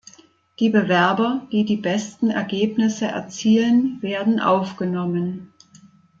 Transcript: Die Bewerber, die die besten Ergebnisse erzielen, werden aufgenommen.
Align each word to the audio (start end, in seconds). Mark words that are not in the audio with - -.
Die 0.59 0.69
Bewerber, 0.71 1.47
die 1.51 1.63
die 1.63 1.75
besten 1.77 2.31
Ergebnisse 2.31 3.05
erzielen, 3.05 4.01
werden 4.01 4.39
aufgenommen. 4.39 5.53